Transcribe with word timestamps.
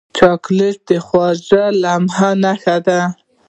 چاکلېټ 0.17 0.77
د 0.87 0.91
خوږو 1.05 1.63
لمحو 1.81 2.31
نښه 2.43 2.77
ده. 2.85 2.99